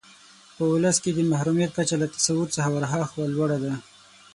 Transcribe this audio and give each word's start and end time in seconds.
په 0.55 0.63
ولس 0.71 0.97
کې 1.03 1.11
د 1.13 1.19
محرومیت 1.31 1.71
کچه 1.77 1.95
له 2.01 2.07
تصور 2.15 2.47
څخه 2.55 2.69
ورهاخوا 2.75 3.25
لوړه 3.35 3.57
ده. 3.63 3.73